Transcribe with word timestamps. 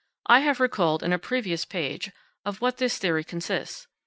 I 0.25 0.39
have 0.39 0.59
recalled 0.59 1.03
in 1.03 1.13
a 1.13 1.19
previous 1.19 1.63
page 1.63 2.11
of 2.43 2.59
what 2.59 2.77
this 2.77 2.97
theory 2.97 3.23
consists. 3.23 3.85